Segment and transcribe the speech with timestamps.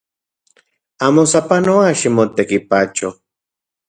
[1.05, 3.07] Amo sapanoa ximotekipacho